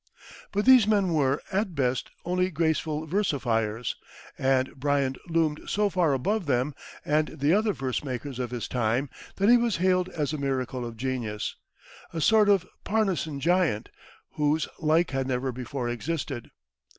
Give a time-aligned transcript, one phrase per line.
[0.51, 3.93] But these men were, at best, only graceful versifiers,
[4.35, 6.73] and Bryant loomed so far above them
[7.05, 10.85] and the other verse makers of his time that he was hailed as a miracle
[10.85, 11.55] of genius,
[12.13, 13.89] a sort of Parnassan giant
[14.37, 16.49] whose like had never before existed.